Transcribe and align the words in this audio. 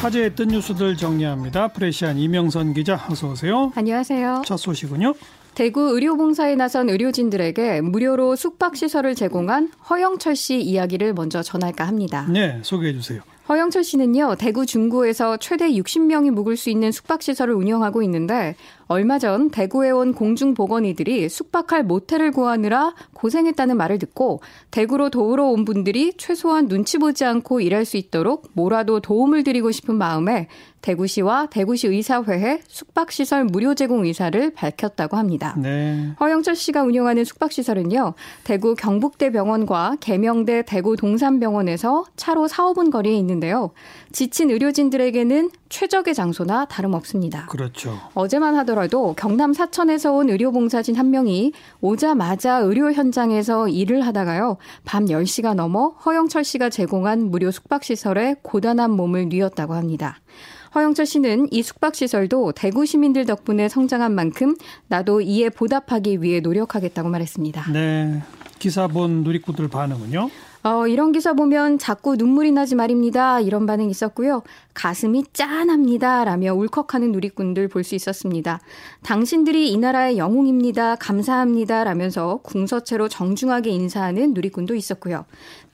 화제했던 0.00 0.48
뉴스들 0.48 0.96
정리합니다. 0.96 1.68
프레시안 1.68 2.16
이명선 2.16 2.72
기자 2.72 3.06
어서 3.10 3.28
오세요. 3.28 3.70
안녕하세요. 3.74 4.42
첫 4.46 4.56
소식은요. 4.56 5.12
대구 5.60 5.90
의료봉사에 5.90 6.54
나선 6.54 6.88
의료진들에게 6.88 7.82
무료로 7.82 8.34
숙박시설을 8.34 9.14
제공한 9.14 9.70
허영철 9.90 10.34
씨 10.34 10.58
이야기를 10.58 11.12
먼저 11.12 11.42
전할까 11.42 11.86
합니다. 11.86 12.26
네, 12.30 12.60
소개해 12.62 12.94
주세요. 12.94 13.20
허영철 13.50 13.84
씨는요, 13.84 14.36
대구 14.38 14.64
중구에서 14.64 15.36
최대 15.36 15.70
60명이 15.72 16.30
묵을 16.30 16.56
수 16.56 16.70
있는 16.70 16.92
숙박시설을 16.92 17.52
운영하고 17.52 18.02
있는데, 18.04 18.54
얼마 18.86 19.18
전 19.18 19.50
대구에 19.50 19.90
온 19.90 20.14
공중보건의들이 20.14 21.28
숙박할 21.28 21.82
모텔을 21.82 22.30
구하느라 22.30 22.94
고생했다는 23.12 23.76
말을 23.76 23.98
듣고, 23.98 24.40
대구로 24.70 25.10
도우러 25.10 25.46
온 25.46 25.64
분들이 25.64 26.12
최소한 26.16 26.68
눈치 26.68 26.96
보지 26.96 27.24
않고 27.24 27.60
일할 27.60 27.84
수 27.84 27.96
있도록 27.96 28.48
뭐라도 28.54 29.00
도움을 29.00 29.42
드리고 29.42 29.72
싶은 29.72 29.96
마음에 29.96 30.48
대구시와 30.82 31.46
대구시 31.46 31.88
의사회에 31.88 32.60
숙박시설 32.66 33.44
무료 33.44 33.74
제공 33.74 34.04
의사를 34.04 34.50
밝혔다고 34.54 35.16
합니다. 35.16 35.54
네. 35.58 36.12
허영철 36.20 36.56
씨가 36.56 36.82
운영하는 36.82 37.24
숙박시설은요, 37.24 38.14
대구 38.44 38.74
경북대 38.74 39.30
병원과 39.30 39.96
계명대 40.00 40.62
대구 40.66 40.96
동산병원에서 40.96 42.04
차로 42.16 42.48
4, 42.48 42.72
5분 42.72 42.90
거리에 42.90 43.14
있는데요. 43.16 43.70
지친 44.12 44.50
의료진들에게는 44.50 45.50
최적의 45.68 46.14
장소나 46.14 46.64
다름없습니다. 46.64 47.46
그렇죠. 47.46 47.96
어제만 48.14 48.56
하더라도 48.56 49.14
경남 49.16 49.52
사천에서 49.52 50.12
온 50.12 50.28
의료봉사진 50.28 50.96
한 50.96 51.10
명이 51.10 51.52
오자마자 51.80 52.58
의료 52.58 52.92
현장에서 52.92 53.68
일을 53.68 54.04
하다가요. 54.06 54.56
밤 54.84 55.06
10시가 55.06 55.54
넘어 55.54 55.88
허영철 56.04 56.42
씨가 56.44 56.70
제공한 56.70 57.30
무료 57.30 57.50
숙박시설에 57.50 58.36
고단한 58.42 58.90
몸을 58.90 59.28
뉘었다고 59.28 59.74
합니다. 59.74 60.18
허영철 60.74 61.06
씨는 61.06 61.48
이 61.50 61.62
숙박시설도 61.62 62.52
대구 62.52 62.86
시민들 62.86 63.26
덕분에 63.26 63.68
성장한 63.68 64.14
만큼 64.14 64.56
나도 64.88 65.20
이에 65.20 65.48
보답하기 65.48 66.22
위해 66.22 66.40
노력하겠다고 66.40 67.08
말했습니다. 67.08 67.72
네. 67.72 68.22
기사 68.58 68.86
본 68.86 69.24
누리꾼들 69.24 69.68
반응은요? 69.68 70.30
어, 70.62 70.86
이런 70.86 71.10
기사 71.12 71.32
보면 71.32 71.78
자꾸 71.78 72.16
눈물이 72.16 72.52
나지 72.52 72.74
말입니다. 72.74 73.40
이런 73.40 73.64
반응이 73.64 73.90
있었고요. 73.90 74.42
가슴이 74.74 75.24
짠합니다. 75.32 76.24
라며 76.24 76.52
울컥하는 76.52 77.12
누리꾼들 77.12 77.68
볼 77.68 77.82
수 77.82 77.94
있었습니다. 77.94 78.60
당신들이 79.02 79.70
이 79.72 79.78
나라의 79.78 80.18
영웅입니다. 80.18 80.96
감사합니다. 80.96 81.84
라면서 81.84 82.40
궁서체로 82.42 83.08
정중하게 83.08 83.70
인사하는 83.70 84.34
누리꾼도 84.34 84.74
있었고요. 84.74 85.24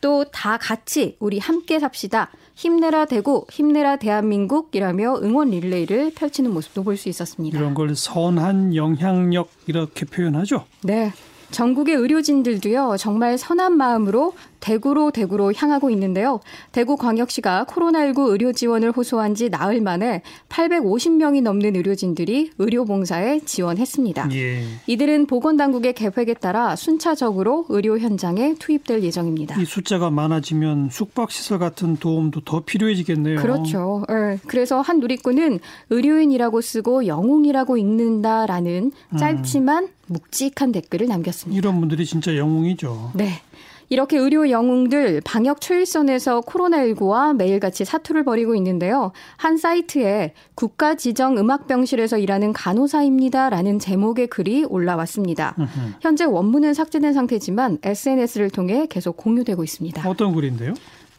또 0.01 0.25
다 0.33 0.57
같이 0.57 1.17
우리 1.19 1.41
함께 1.41 1.81
삽시다. 1.81 2.31
힘내라 2.55 3.07
대구, 3.07 3.45
힘내라 3.51 3.97
대한민국이라며 3.97 5.17
응원 5.23 5.51
릴레이를 5.51 6.13
펼치는 6.15 6.53
모습도 6.55 6.85
볼 6.85 6.97
수 6.97 7.09
있었습니다. 7.09 7.59
이런 7.59 7.75
걸 7.75 7.97
선한 7.97 8.77
영향력 8.77 9.49
이렇게 9.67 10.05
표현하죠? 10.07 10.65
네. 10.85 11.13
전국의 11.51 11.95
의료진들도요, 11.95 12.97
정말 12.99 13.39
선한 13.39 13.77
마음으로 13.77 14.33
대구로 14.61 15.11
대구로 15.11 15.53
향하고 15.55 15.91
있는데요. 15.91 16.41
대구광역시가 16.73 17.67
코로나19 17.69 18.31
의료 18.31 18.53
지원을 18.53 18.93
호소한 18.93 19.35
지 19.35 19.49
나흘 19.49 19.81
만에 19.81 20.23
850명이 20.49 21.43
넘는 21.43 21.77
의료진들이 21.77 22.53
의료봉사에 22.59 23.41
지원했습니다. 23.45 24.31
예. 24.33 24.65
이들은 24.87 25.27
보건당국의 25.27 25.95
계획에 25.95 26.35
따라 26.35 26.77
순차적으로 26.77 27.67
의료 27.69 27.99
현장에 27.99 28.55
투입될 28.59 29.03
예정입니다. 29.03 29.61
이 29.61 29.65
숫자가 29.65 30.11
많아지면 30.11 30.91
숙박시설 30.91 31.59
같은 31.59 31.97
도움도 31.97 32.41
더 32.41 32.61
필요해지겠네요. 32.61 33.41
그렇죠. 33.41 34.05
네. 34.09 34.39
그래서 34.47 34.81
한 34.81 35.01
누리꾼은 35.01 35.61
의료인이라고 35.91 36.61
쓰고 36.61 37.07
영웅이라고 37.07 37.77
읽는다라는 37.77 38.93
음. 39.13 39.17
짧지만 39.17 39.85
음. 39.85 39.89
묵직한 40.07 40.73
댓글을 40.73 41.09
남겼습니다. 41.09 41.59
이런 41.59 41.81
분들이 41.81 42.07
진짜 42.07 42.37
영웅이죠. 42.37 43.13
네. 43.15 43.41
이렇게 43.89 44.19
의료 44.19 44.51
영웅들 44.51 45.21
방역 45.25 45.61
초일선에서 45.61 46.41
코로나19와 46.43 47.37
매일같이 47.37 47.85
사투를 47.85 48.25
벌이고 48.25 48.55
있는데요. 48.57 49.13
한 49.37 49.57
사이트에 49.57 50.35
국가 50.55 50.95
지정 50.95 51.39
음악병실에서 51.39 52.19
일하는 52.19 52.53
간호사입니다라는 52.53 53.79
제목의 53.79 54.27
글이 54.27 54.65
올라왔습니다. 54.65 55.55
현재 56.01 56.25
원문은 56.25 56.75
삭제된 56.75 57.13
상태지만 57.13 57.79
SNS를 57.83 58.51
통해 58.51 58.87
계속 58.89 59.17
공유되고 59.17 59.63
있습니다. 59.63 60.09
어떤 60.09 60.35
글인데요? 60.35 60.75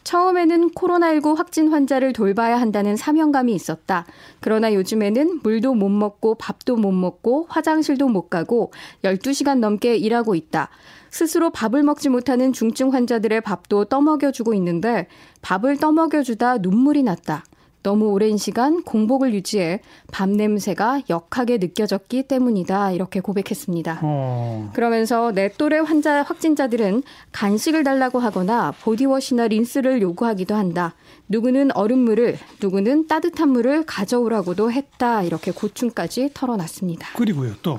처음에는 0.07 0.69
코로나19 0.69 1.35
확진 1.35 1.67
환자를 1.67 2.13
돌봐야 2.13 2.61
한다는 2.61 2.95
사명감이 2.95 3.53
있었다. 3.53 4.05
그러나 4.39 4.73
요즘에는 4.73 5.41
물도 5.43 5.73
못 5.73 5.89
먹고 5.89 6.35
밥도 6.35 6.77
못 6.77 6.93
먹고 6.93 7.45
화장실도 7.49 8.07
못 8.07 8.29
가고 8.29 8.71
12시간 9.03 9.59
넘게 9.59 9.97
일하고 9.97 10.33
있다. 10.35 10.69
스스로 11.09 11.49
밥을 11.49 11.83
먹지 11.83 12.07
못하는 12.07 12.53
중증 12.53 12.93
환자들의 12.93 13.41
밥도 13.41 13.85
떠먹여주고 13.85 14.53
있는데 14.53 15.09
밥을 15.41 15.75
떠먹여주다 15.75 16.59
눈물이 16.59 17.03
났다. 17.03 17.43
너무 17.87 18.07
오랜 18.07 18.35
시간 18.35 18.83
공복을 18.83 19.33
유지해 19.33 19.79
밥 20.11 20.27
냄새가 20.27 21.03
역하게 21.09 21.57
느껴졌기 21.57 22.23
때문이다. 22.23 22.91
이렇게 22.91 23.21
고백했습니다. 23.21 24.01
어. 24.03 24.71
그러면서 24.73 25.31
내 25.31 25.49
또래 25.57 25.79
환자 25.79 26.21
확진자들은 26.21 27.03
간식을 27.31 27.85
달라고 27.85 28.19
하거나 28.19 28.73
보디워시나 28.81 29.47
린스를 29.47 30.01
요구하기도 30.01 30.53
한다. 30.53 30.95
누구는 31.29 31.71
얼음물을, 31.77 32.37
누구는 32.61 33.07
따뜻한 33.07 33.47
물을 33.47 33.85
가져오라고도 33.85 34.69
했다. 34.69 35.23
이렇게 35.23 35.51
고충까지 35.51 36.31
털어놨습니다. 36.33 37.13
그리고요, 37.15 37.53
또. 37.61 37.77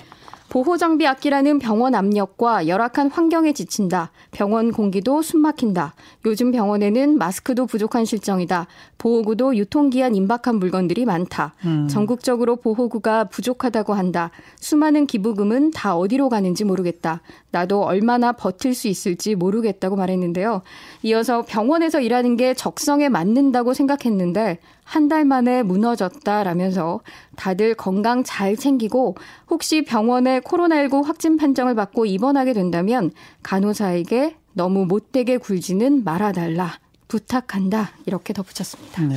보호장비 0.48 1.06
아끼라는 1.06 1.58
병원 1.58 1.94
압력과 1.94 2.68
열악한 2.68 3.10
환경에 3.10 3.52
지친다. 3.52 4.10
병원 4.30 4.72
공기도 4.72 5.20
숨막힌다. 5.20 5.94
요즘 6.24 6.52
병원에는 6.52 7.18
마스크도 7.18 7.66
부족한 7.66 8.06
실정이다. 8.06 8.66
보호구도 8.96 9.56
유통기한 9.56 10.14
임박한 10.14 10.56
물건들이 10.56 11.04
많다. 11.04 11.54
음. 11.66 11.86
전국적으로 11.88 12.56
보호구가 12.56 13.24
부족하다고 13.24 13.92
한다. 13.92 14.30
수많은 14.58 15.06
기부금은 15.06 15.72
다 15.72 15.96
어디로 15.96 16.30
가는지 16.30 16.64
모르겠다. 16.64 17.20
나도 17.50 17.84
얼마나 17.84 18.32
버틸 18.32 18.74
수 18.74 18.88
있을지 18.88 19.34
모르겠다고 19.34 19.96
말했는데요. 19.96 20.62
이어서 21.02 21.42
병원에서 21.42 22.00
일하는 22.00 22.36
게 22.36 22.54
적성에 22.54 23.08
맞는다고 23.08 23.74
생각했는데 23.74 24.58
한 24.88 25.08
달 25.08 25.26
만에 25.26 25.62
무너졌다라면서 25.62 27.00
다들 27.36 27.74
건강 27.74 28.24
잘 28.24 28.56
챙기고 28.56 29.16
혹시 29.50 29.84
병원에 29.84 30.40
코로나19 30.40 31.04
확진 31.04 31.36
판정을 31.36 31.74
받고 31.74 32.06
입원하게 32.06 32.54
된다면 32.54 33.10
간호사에게 33.42 34.36
너무 34.54 34.86
못되게 34.86 35.36
굴지는 35.36 36.04
말아달라. 36.04 36.78
부탁한다. 37.06 37.90
이렇게 38.06 38.32
덧붙였습니다. 38.32 39.02
네. 39.02 39.16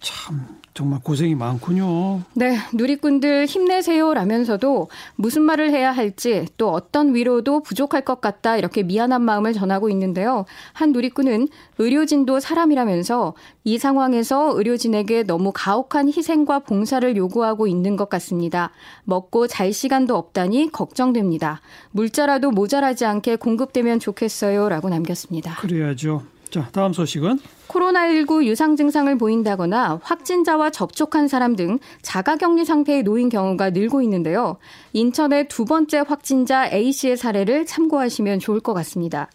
참 0.00 0.58
정말 0.74 1.00
고생이 1.02 1.34
많군요. 1.34 2.22
네, 2.34 2.56
누리꾼들 2.72 3.46
힘내세요라면서도 3.46 4.88
무슨 5.16 5.42
말을 5.42 5.70
해야 5.72 5.90
할지 5.90 6.46
또 6.56 6.70
어떤 6.70 7.16
위로도 7.16 7.62
부족할 7.62 8.04
것 8.04 8.20
같다 8.20 8.56
이렇게 8.56 8.84
미안한 8.84 9.22
마음을 9.22 9.52
전하고 9.52 9.90
있는데요. 9.90 10.44
한 10.72 10.92
누리꾼은 10.92 11.48
의료진도 11.78 12.38
사람이라면서 12.38 13.34
이 13.64 13.78
상황에서 13.78 14.56
의료진에게 14.56 15.24
너무 15.24 15.50
가혹한 15.52 16.08
희생과 16.08 16.60
봉사를 16.60 17.16
요구하고 17.16 17.66
있는 17.66 17.96
것 17.96 18.08
같습니다. 18.08 18.70
먹고 19.02 19.48
잘 19.48 19.72
시간도 19.72 20.16
없다니 20.16 20.70
걱정됩니다. 20.70 21.60
물자라도 21.90 22.52
모자라지 22.52 23.04
않게 23.04 23.36
공급되면 23.36 23.98
좋겠어요라고 23.98 24.90
남겼습니다. 24.90 25.56
그래야죠. 25.56 26.22
자, 26.50 26.68
다음 26.72 26.92
소식은 26.92 27.38
코로나19 27.68 28.44
유상 28.44 28.76
증상을 28.76 29.16
보인다거나 29.18 30.00
확진자와 30.02 30.70
접촉한 30.70 31.28
사람 31.28 31.56
등 31.56 31.78
자가격리 32.02 32.64
상태에 32.64 33.02
놓인 33.02 33.28
경우가 33.28 33.70
늘고 33.70 34.00
있는데요. 34.02 34.56
인천의 34.94 35.48
두 35.48 35.64
번째 35.66 36.04
확진자 36.06 36.66
A씨의 36.72 37.16
사례를 37.18 37.66
참고하시면 37.66 38.38
좋을 38.38 38.60
것 38.60 38.72
같습니다. 38.74 39.28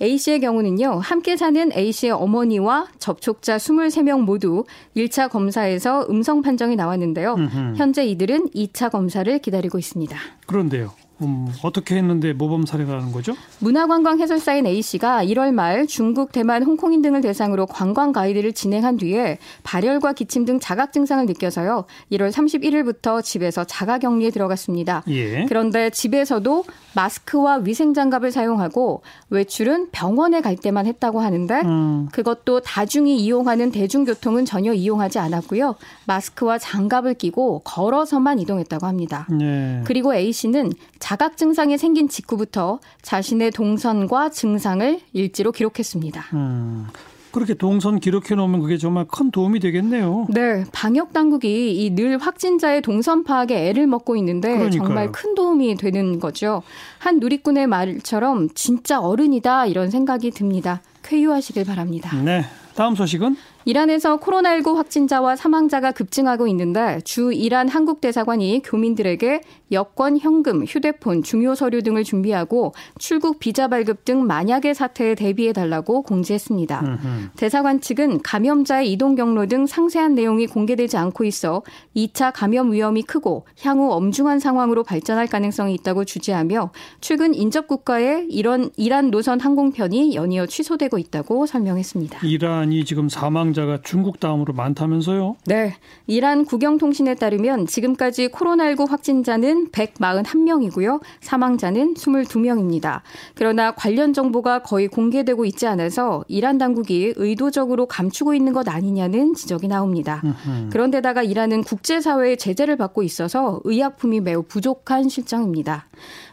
A씨의 0.00 0.40
경우는요, 0.40 1.00
함께 1.02 1.36
사는 1.36 1.72
A씨의 1.72 2.12
어머니와 2.12 2.86
접촉자 2.98 3.56
23명 3.56 4.20
모두 4.20 4.64
1차 4.96 5.28
검사에서 5.28 6.06
음성 6.08 6.40
판정이 6.42 6.76
나왔는데요. 6.76 7.36
현재 7.76 8.06
이들은 8.06 8.50
2차 8.54 8.90
검사를 8.90 9.38
기다리고 9.40 9.78
있습니다. 9.78 10.16
그런데요. 10.46 10.92
음, 11.22 11.52
어떻게 11.62 11.96
했는데 11.96 12.32
모범 12.32 12.66
사례가 12.66 12.92
나는 12.92 13.12
거죠? 13.12 13.34
문화관광 13.58 14.20
해설사인 14.20 14.66
A씨가 14.66 15.24
1월 15.24 15.52
말 15.52 15.86
중국, 15.86 16.32
대만, 16.32 16.62
홍콩인 16.62 17.02
등을 17.02 17.20
대상으로 17.20 17.66
관광 17.66 18.12
가이드를 18.12 18.52
진행한 18.52 18.96
뒤에 18.96 19.38
발열과 19.62 20.12
기침 20.14 20.44
등 20.44 20.58
자각 20.60 20.92
증상을 20.92 21.24
느껴서요. 21.26 21.84
1월 22.12 22.30
31일부터 22.30 23.22
집에서 23.22 23.64
자가 23.64 23.98
격리에 23.98 24.30
들어갔습니다. 24.30 25.02
예. 25.08 25.44
그런데 25.46 25.90
집에서도 25.90 26.64
마스크와 26.94 27.56
위생 27.56 27.94
장갑을 27.94 28.32
사용하고 28.32 29.02
외출은 29.30 29.90
병원에 29.90 30.40
갈 30.40 30.56
때만 30.56 30.86
했다고 30.86 31.20
하는데 31.20 31.60
음. 31.62 32.08
그것도 32.12 32.60
다중이 32.60 33.16
이용하는 33.18 33.70
대중교통은 33.70 34.44
전혀 34.44 34.72
이용하지 34.72 35.18
않았고요. 35.18 35.76
마스크와 36.06 36.58
장갑을 36.58 37.14
끼고 37.14 37.60
걸어서만 37.60 38.38
이동했다고 38.40 38.86
합니다. 38.86 39.26
네. 39.30 39.82
그리고 39.84 40.14
A 40.14 40.32
씨는 40.32 40.72
자각 40.98 41.36
증상이 41.36 41.78
생긴 41.78 42.08
직후부터 42.08 42.80
자신의 43.02 43.52
동선과 43.52 44.30
증상을 44.30 45.00
일지로 45.12 45.52
기록했습니다. 45.52 46.24
음. 46.34 46.86
그렇게 47.32 47.54
동선 47.54 48.00
기록해 48.00 48.34
놓으면 48.34 48.60
그게 48.60 48.76
정말 48.76 49.04
큰 49.06 49.30
도움이 49.30 49.60
되겠네요. 49.60 50.26
네, 50.30 50.64
방역 50.72 51.12
당국이 51.12 51.84
이 51.84 51.90
늘 51.94 52.18
확진자의 52.18 52.82
동선 52.82 53.24
파악에 53.24 53.68
애를 53.68 53.86
먹고 53.86 54.16
있는데 54.16 54.56
그러니까요. 54.56 54.86
정말 54.88 55.12
큰 55.12 55.34
도움이 55.34 55.74
되는 55.76 56.18
거죠. 56.20 56.62
한 56.98 57.18
누리꾼의 57.20 57.66
말처럼 57.66 58.48
진짜 58.54 59.00
어른이다 59.00 59.66
이런 59.66 59.90
생각이 59.90 60.30
듭니다. 60.30 60.80
쾌유하시길 61.02 61.64
바랍니다. 61.64 62.14
네. 62.22 62.44
다음 62.74 62.94
소식은 62.94 63.36
이란에서 63.64 64.18
코로나19 64.18 64.74
확진자와 64.76 65.36
사망자가 65.36 65.92
급증하고 65.92 66.46
있는데 66.48 67.00
주 67.04 67.32
이란 67.32 67.68
한국 67.68 68.00
대사관이 68.00 68.62
교민들에게 68.64 69.40
여권, 69.72 70.18
현금, 70.18 70.64
휴대폰, 70.64 71.22
중요 71.22 71.54
서류 71.54 71.82
등을 71.82 72.04
준비하고 72.04 72.72
출국 72.98 73.38
비자 73.38 73.68
발급 73.68 74.04
등 74.04 74.26
만약의 74.26 74.74
사태에 74.74 75.14
대비해 75.14 75.52
달라고 75.52 76.02
공지했습니다. 76.02 76.80
음흠. 76.80 77.30
대사관 77.36 77.80
측은 77.80 78.22
감염자의 78.22 78.90
이동 78.90 79.14
경로 79.14 79.46
등 79.46 79.66
상세한 79.66 80.14
내용이 80.14 80.46
공개되지 80.46 80.96
않고 80.96 81.24
있어 81.24 81.62
2차 81.94 82.32
감염 82.34 82.72
위험이 82.72 83.02
크고 83.02 83.46
향후 83.62 83.92
엄중한 83.92 84.38
상황으로 84.40 84.82
발전할 84.82 85.26
가능성이 85.26 85.74
있다고 85.74 86.04
주제하며 86.04 86.70
최근 87.00 87.34
인접 87.34 87.68
국가의 87.68 88.26
이런 88.28 88.70
이란 88.76 89.10
노선 89.10 89.40
항공편이 89.40 90.14
연이어 90.14 90.46
취소되고 90.46 90.98
있다고 90.98 91.46
설명했습니다. 91.46 92.26
이란이 92.26 92.84
지금 92.84 93.08
사망자가 93.50 93.80
중국 93.82 94.20
다음으로 94.20 94.52
많다면서요? 94.54 95.36
네. 95.46 95.74
이란 96.06 96.44
국영통신에 96.44 97.14
따르면 97.14 97.66
지금까지 97.66 98.28
코로나19 98.28 98.88
확진자는 98.88 99.70
141명이고요. 99.70 101.00
사망자는 101.20 101.94
22명입니다. 101.94 103.00
그러나 103.34 103.72
관련 103.72 104.12
정보가 104.12 104.62
거의 104.62 104.88
공개되고 104.88 105.44
있지 105.44 105.66
않아서 105.66 106.24
이란 106.28 106.58
당국이 106.58 107.14
의도적으로 107.16 107.86
감추고 107.86 108.34
있는 108.34 108.52
것 108.52 108.68
아니냐는 108.68 109.34
지적이 109.34 109.68
나옵니다. 109.68 110.22
그런데다가 110.70 111.22
이란은 111.22 111.62
국제사회의 111.62 112.36
제재를 112.36 112.76
받고 112.76 113.02
있어서 113.02 113.60
의약품이 113.64 114.20
매우 114.20 114.42
부족한 114.42 115.08
실정입니다. 115.08 115.86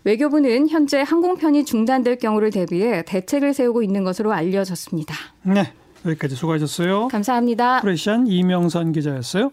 외교부는 0.04 0.70
현재 0.70 1.02
항공편이 1.02 1.66
중단될 1.66 2.18
경우를 2.18 2.52
대비해 2.52 3.04
대책을 3.04 3.54
세우고 3.54 3.84
있는 3.84 4.04
것으로 4.04 4.34
알려졌습니다. 4.34 5.16
네. 5.44 5.74
여기까지 6.06 6.36
수고하셨어요. 6.36 7.08
감사합니다. 7.10 7.82
프레시안 7.82 8.28
이명선 8.28 8.92
기자였어요. 8.92 9.52